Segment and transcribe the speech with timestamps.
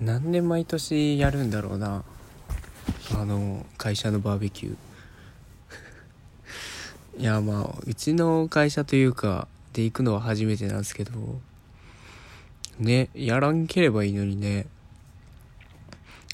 [0.00, 2.04] なんで毎年やるんだろうな。
[3.14, 7.20] あの会社のバーベキュー。
[7.22, 11.12] いやまあうちの会社というかで行くのは初めてなんですけど。
[12.78, 14.66] ねやらんければいいのにね。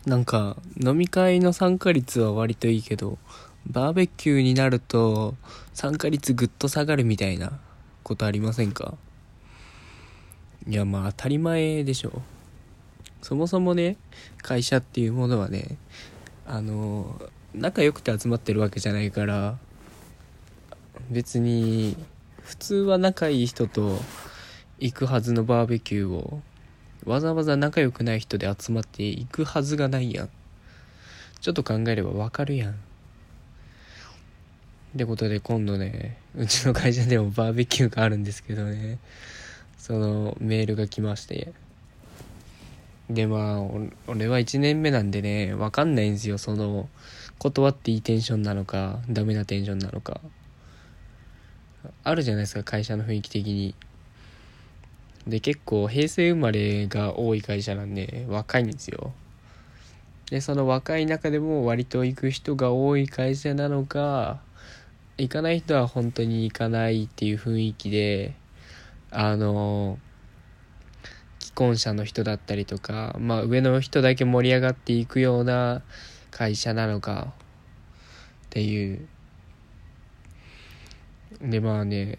[0.06, 3.18] なんか飲み会の参加率は割といいけど
[3.68, 5.36] バーベキューになると
[5.74, 7.60] 参加率ぐっと下がるみたいな
[8.02, 8.94] ことありませんか？
[10.66, 12.22] いやまあ当たり前でしょ。
[13.22, 13.96] そもそもね
[14.42, 15.78] 会社っていうものはね
[16.46, 17.20] あの
[17.54, 19.56] 仲良くて集まってるわけじゃないから
[21.10, 21.96] 別に
[22.42, 23.98] 普通は仲いい人と
[24.78, 26.42] 行くはずのバーベキューを
[27.06, 30.28] わざわざ仲良くない人で集まって行くはずがないやん。
[31.40, 32.72] ちょっと考えればわかるやん。
[32.72, 32.74] っ
[34.96, 38.98] てことで今度ねうちの会社でもバーベキューがあるんですけどね。
[39.78, 41.52] そのメールが来まして。
[43.12, 43.60] でまあ
[44.06, 46.38] 俺は1年目なんでね分かんないんですよ。
[46.38, 46.88] その
[47.38, 50.20] 断っていいテンションなのかダメなテンションなのか。
[52.04, 53.74] あるじゃないですか会社の雰囲気的に。
[55.26, 59.12] で結構平成生まれが多い会社なんで若いんですよ。
[60.30, 64.40] でその若い中でも割と行く人が多い会社なのか
[65.18, 68.34] 行かない人は本当に行かないっていう雰囲気で
[69.10, 69.98] あの
[71.52, 75.82] 既婚者の人だったりとか、まあ、上の人だけ盛り上がっていくような
[76.30, 77.34] 会社なのか
[78.46, 79.06] っていう。
[81.42, 82.18] でまあね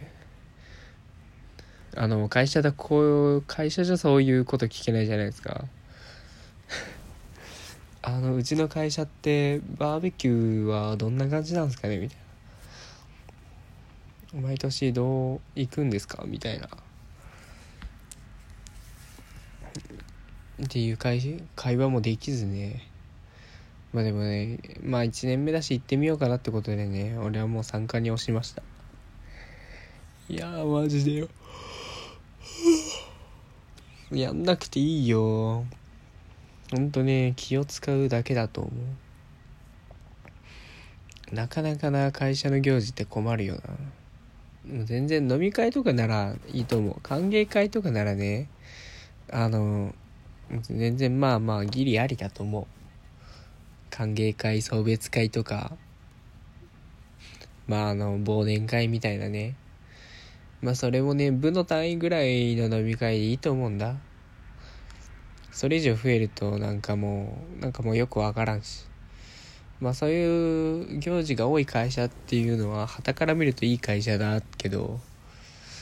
[1.95, 5.66] あの会社だこう会社じゃそういうこと聞けないじゃないですか。
[8.04, 12.17] あのうちの会社ってバーベキューはどんな感じなんですかねみたい
[14.34, 14.42] な。
[14.42, 16.67] 毎年どう行くんですかみたいな。
[20.64, 22.88] っていう会会話もできずね。
[23.94, 28.64] まあでもねまあ1年目だし行ってみようかなってことでね俺はもう参加に押しました。
[30.30, 31.27] いやーマジでよ。
[34.11, 35.65] やんなくていいよ。
[36.71, 38.71] ほんとね気を使うだけだと思
[41.32, 41.36] う。
[41.36, 44.83] なかなかな会社の行事って困るよな。
[44.86, 46.95] 全然飲み会とかならいいと思う。
[47.02, 48.49] 歓迎会とかならね
[49.32, 49.93] あの
[50.61, 52.65] 全然まあまあギリありだと思う。
[53.89, 55.77] 歓迎会送別会とか。
[57.67, 59.55] まああの忘年会みたいなね。
[60.61, 63.95] まあそれもね部の単位ぐらいの飲み会でいいと思うんだ。
[65.52, 68.86] それ以上増えるとなんかもうなんかもうよくわからんし。
[69.80, 74.99] まあそういう行事が多い会社っていうのは傍から見るといい会社だけど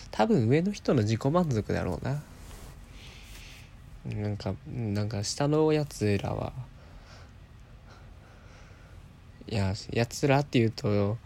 [0.10, 2.24] 多分上の人の自己満足だろうな。
[4.06, 6.54] なんかなんか下のやつらは。
[9.48, 11.18] いややつらっていうと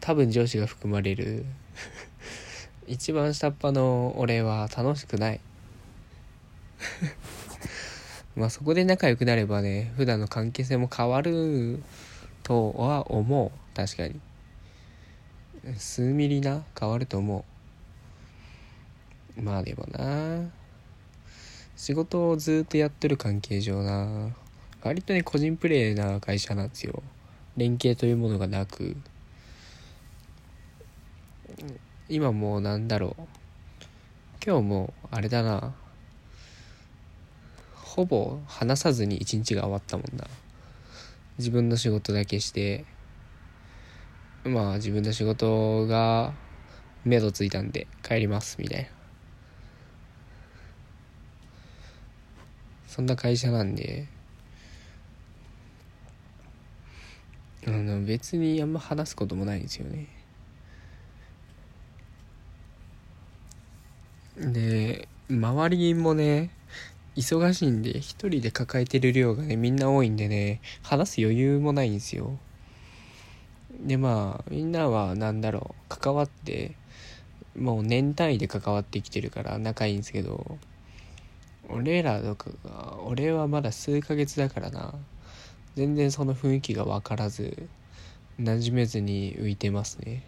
[0.00, 1.44] 多分上司が含まれる。
[2.86, 5.40] 一番下っ端の俺は楽しくない。
[8.36, 11.82] まあそこで仲良くなればね普段の関係性も変わる
[12.42, 13.76] とは思う。
[13.76, 14.20] 確かに。
[15.78, 17.44] 数ミリな変わると思
[19.36, 19.42] う。
[19.42, 20.65] まあでもな。
[21.76, 24.34] 仕事をずっとやってる関係上な
[24.82, 27.02] 割とね個人プレイな会社なんですよ。
[27.56, 28.96] 連携というものがなく。
[32.08, 33.22] 今もうなんだろう。
[34.44, 35.74] 今日もあれだな。
[37.74, 40.24] ほぼ話さずに一日が終わったもんな。
[41.38, 42.84] 自分の仕事だけして。
[44.44, 46.32] まあ自分の仕事が
[47.04, 48.95] 目処ついたんで帰りますみたいな。
[52.96, 54.06] そんな会社なんで。
[57.66, 60.06] あの別にあんま話すこともないんですよね。
[64.36, 66.50] で周りもね
[67.16, 72.38] 忙しいんで一人で抱えてる量がねみんな多いんでね話す余裕もないんですよ。
[73.80, 76.76] でまあみんなは何だろう関わって
[77.56, 80.56] もう年単位で関わってきてるから仲いいんですけど
[81.68, 84.94] 俺らとかが俺はまだ数ヶ月だからな。
[85.74, 87.68] 全然その雰囲気が分からず
[88.40, 90.24] 馴染めずに浮いてますね。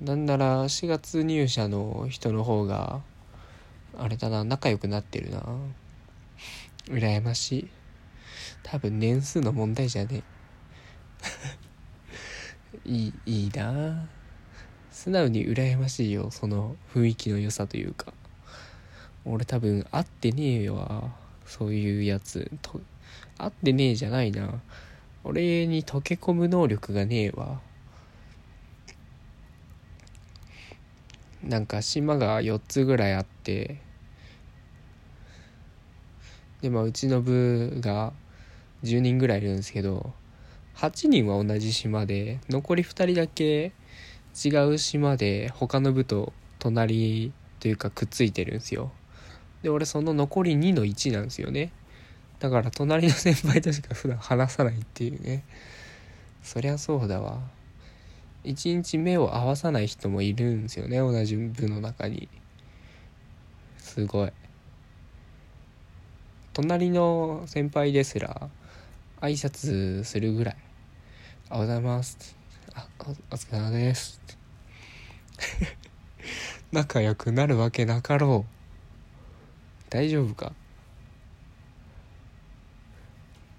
[0.00, 3.00] なんなら4月入社の人の方が
[3.96, 5.42] あれだな仲良くなってるな。
[6.86, 7.68] 羨ましい。
[8.62, 10.22] 多分年数の問題じゃね
[12.84, 12.88] え。
[12.90, 14.08] いいいいな。
[14.90, 18.12] 素直に羨ましいよその雰囲気の良さというか。
[19.24, 21.14] 俺多分会ってねえわ
[21.46, 22.50] そういうやつ。
[22.62, 22.80] と
[23.38, 24.60] 合ってねえじゃないな。
[25.24, 27.60] 俺に溶け込む能力がねえわ。
[31.42, 33.80] なんか島が4つぐらいあって。
[36.60, 38.12] でまあうちの部が
[38.82, 40.12] 10人ぐらいいるんですけど
[40.76, 43.72] 8人は同じ島で残り2人だけ
[44.44, 48.92] 違う島で他の部と隣というかくっついてるんですよ。
[49.62, 51.72] で俺その残り2の1なんですよね。
[52.38, 55.44] だから隣の先輩としか普段話さないっていうね。
[56.42, 57.40] そりゃそうだわ。
[58.44, 62.28] 一日目を合わさない人もいるんですよね同じ部の中に。
[63.78, 64.32] すごい。
[66.52, 68.48] 隣の先輩ですら
[69.20, 70.56] 挨拶するぐらい
[71.50, 72.36] 「おはようございます」
[72.74, 74.20] あお「お疲れ様です」
[76.72, 78.57] 仲良くなるわけなかろう。
[79.90, 80.52] 大丈夫か？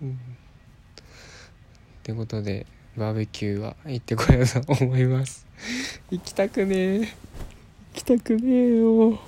[0.01, 0.11] うん。
[0.11, 0.13] っ
[2.03, 2.65] てことで
[2.97, 5.45] バーベキューは行ってこようと思います。
[6.11, 6.99] 行きたくねえ。
[6.99, 7.07] 行
[7.93, 9.19] きたくねえよ。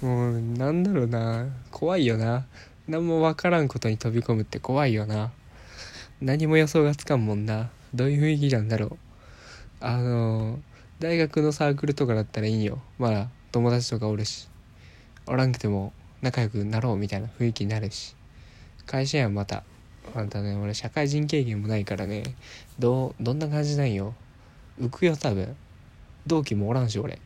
[0.00, 1.46] もうなんだろうな。
[1.70, 2.46] 怖いよな。
[2.86, 5.32] 何も分からんことに飛び込むって怖いよな。
[6.20, 7.70] 何も予想がつかんもんな。
[7.94, 8.98] どういう雰囲気なんだろう。
[9.80, 10.58] あの
[10.98, 12.80] 大学のサークルとかだったらいいよ。
[12.98, 14.48] まだ友達とかおるし
[15.28, 15.92] おらんくても
[16.22, 18.16] 仲良くなろうみたいな雰囲気になるし。
[18.86, 19.64] 会社やまた
[20.14, 22.22] あんたね俺社会人経験もないからね。
[22.78, 24.14] どうどんな感じなんよ。
[24.80, 25.54] 浮くよ多分。
[26.26, 27.18] 同期もおらんし俺。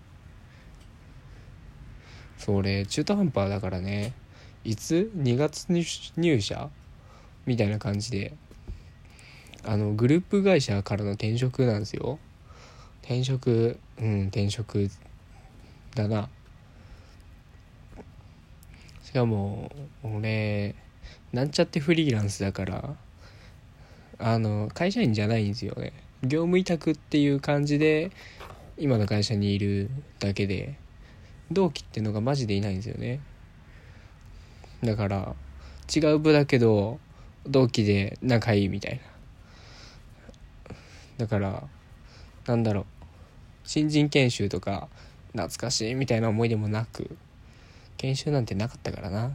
[2.38, 4.12] それ中途半端だからね。
[4.64, 5.66] いつ？2月
[6.16, 6.70] 入社？
[7.46, 8.34] みたいな感じで。
[9.64, 12.18] あのグループ会社からの転職なんですよ。
[13.02, 14.90] 転職うん転職
[15.94, 16.28] だな。
[19.12, 19.70] しかも
[20.02, 20.74] 俺
[21.34, 22.96] なんちゃってフリーランスだから
[24.18, 25.92] あの会社員じゃないんですよね。
[26.22, 28.10] 業務委託っていう感じで
[28.78, 30.78] 今の会社にいるだけで
[31.50, 33.20] 同期っていうのがマジでいないんですよね。
[34.82, 35.34] だから
[35.94, 36.98] 違う部だけど
[37.46, 38.98] 同期で仲いいみたい
[40.70, 40.76] な。
[41.18, 41.64] だから
[42.46, 42.84] なんだろう。
[43.64, 44.88] 新人研修とか
[45.32, 47.14] 懐かしいみたいな思い出もなく。
[48.02, 49.30] 研修なんてなかったからな。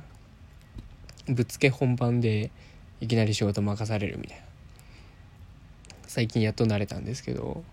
[1.29, 2.51] ぶっつけ本番で
[2.99, 4.43] いきなり仕事任されるみたいな。
[6.05, 7.63] 最近やっと慣れたんですけど。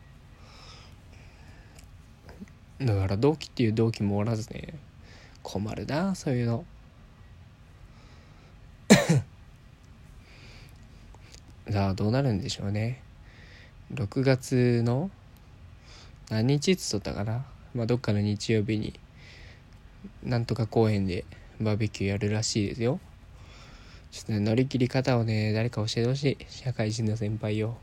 [2.80, 4.74] だから同期っていう同期もおらずね
[5.42, 6.64] 困るなそういうの。
[11.72, 13.02] さあどうなるんでしょうね。
[13.92, 15.10] 6月の
[16.30, 17.44] 何日っつっとったかな。
[17.74, 18.94] まあどっかの日曜日に
[20.22, 21.24] なんとか公園で
[21.60, 23.00] バーベキューやるらしいですよ。
[24.10, 26.46] ちょっとね乗り切り方をね誰か教えてほしい。
[26.48, 27.76] 社会人の先輩を。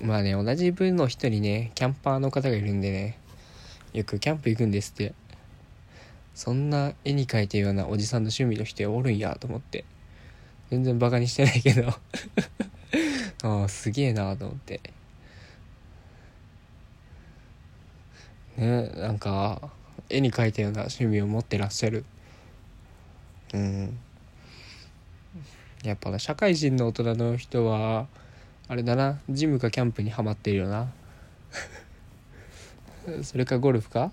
[0.00, 3.18] まあね同じ分の人にねキャンパーの方がいるんでね。
[3.92, 5.14] よくキャンプ行くんですって。
[6.34, 9.84] そんな絵に描いたようなおじさんの趣味の人おるんやと思って。
[10.70, 11.88] 全然バカにしてないけど。
[13.42, 14.80] ああすげえなと思って。
[18.56, 19.70] ねなんか
[20.08, 22.04] 絵に描いたような趣味を持ってらっしゃる。
[23.52, 23.98] うん。
[25.82, 28.06] やっぱ社会人の大人の人は
[28.68, 30.90] あれだなジムかキャンプにはまってるよな。
[33.22, 34.10] それかゴルフか？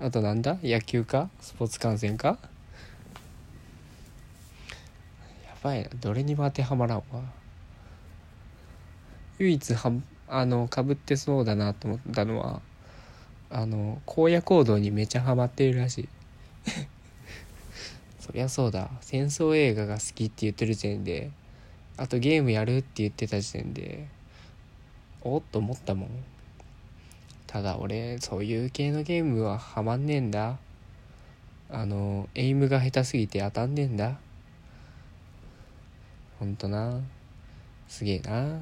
[0.00, 0.58] あとなんだ？
[0.62, 1.30] 野球か？
[1.40, 2.38] スポーツ観戦か？
[5.44, 5.88] やばいな。
[6.00, 7.04] どれにも当てはまらんわ。
[9.38, 9.92] 唯一は
[10.26, 12.60] あのかぶってそうだなと思ったのは
[13.52, 16.08] あの荒野行動にめちゃハマってるらしい。
[18.18, 18.90] そりゃそうだ。
[19.02, 21.30] 戦争映画が好きって言ってる時点で
[21.98, 24.08] あとゲームやるって言ってた時点で
[25.20, 26.08] おっと思ったもん。
[27.46, 30.56] ただ俺そういう系のゲームはハマんねえんだ。
[31.68, 34.18] あのエイムが下手すぎて当たんねえんだ。
[36.38, 37.00] ほんとな。
[37.86, 38.58] すげえな。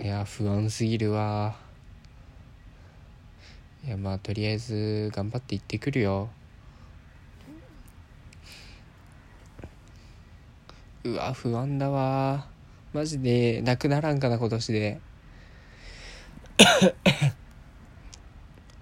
[0.00, 1.67] いや不安すぎるわ。
[3.86, 6.28] いやまあとりあえず頑張って行ってくるよ。
[11.04, 12.48] うわ不安だわ。
[12.92, 15.00] マジでなくならんかな今年で。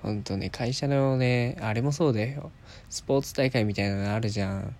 [0.02, 2.50] ほんとね会社のねあれもそうだよ。
[2.88, 4.74] スポーツ大会みたいなのあるじゃん。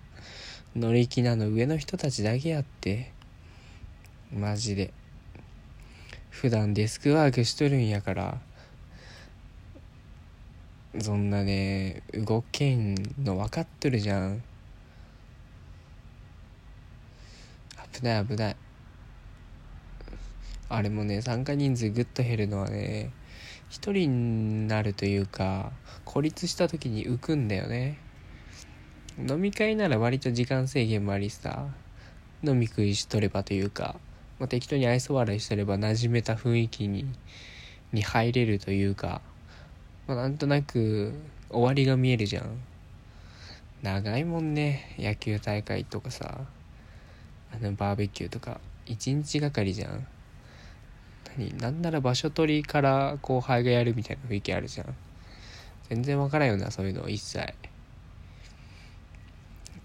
[0.75, 3.13] 乗り気なの上の人たちだけやって。
[4.33, 4.93] マジで。
[6.29, 8.41] 普段デスクワークしとるんやから。
[10.99, 14.43] そんなね動けんの分かっとるじゃん。
[17.93, 18.55] 危ない危ない。
[20.69, 23.11] あれもね参加人数ぐっと減るのはね
[23.69, 25.71] 一人になるというか
[26.03, 27.99] 孤立した時に浮くんだよね。
[29.17, 31.67] 飲み会なら割と時間制限もありさ
[32.43, 33.95] 飲み食いしとればというか、
[34.39, 37.05] まあ、適当に愛想笑いしとれば馴染めた雰囲気に
[37.93, 39.21] に入れるというか、
[40.07, 41.13] まあ、なんとなく
[41.49, 42.57] 終わりが見えるじゃん。
[43.83, 44.95] 長いもんね。
[44.97, 46.45] 野球大会とかさ。
[47.53, 48.61] あのバーベキューとか。
[48.85, 50.07] 一日がかりじゃん。
[51.37, 54.95] 何なんなら場所取りから後輩がやるみたいな雰囲気あるじゃん。
[55.89, 57.09] 全然わからんよなそういうの。
[57.09, 57.53] 一切。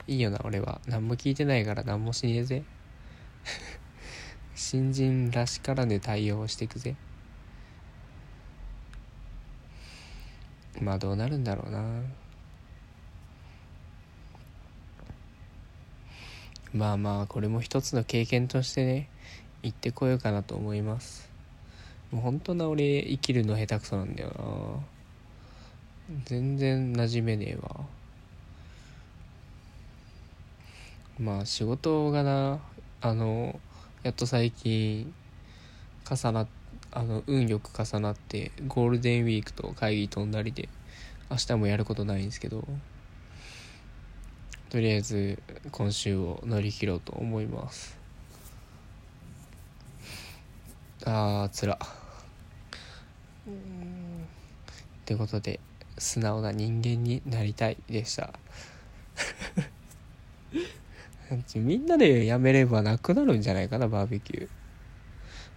[0.06, 0.80] いいよな俺は。
[0.86, 2.62] 何も聞いてないから何もしねえぜ。
[4.54, 6.94] 新人らしからぬ対応してくぜ。
[10.82, 11.80] まあどうなるんだろうな。
[16.74, 19.08] まあまあこれも一つの経験としてね
[19.62, 21.30] 行ってこようかなと思います。
[22.10, 24.84] もう本当な俺生きるの下手くそなんだよ
[26.10, 26.16] な。
[26.24, 27.86] 全然馴染めねえわ。
[31.20, 32.58] まあ仕事がな
[33.00, 33.60] あの
[34.02, 35.14] やっと最近
[36.10, 36.61] 重なって
[36.92, 40.68] あの運よく重なってゴールデンウィークと会議飛んだりで
[41.30, 42.64] 明日もやることないんですけど
[44.68, 47.98] とりあえず今週を乗り切ろうと思います。
[51.04, 51.78] あーつらっ
[55.04, 55.60] てことで
[55.98, 58.32] 素直な人間になりたいでした。
[61.56, 64.61] みんなでやめればなくなるんじゃないかなバーベキュー。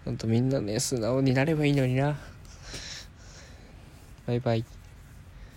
[0.06, 2.16] ほんとみんなね素直になればいいのにな。
[4.28, 4.75] バイバイ。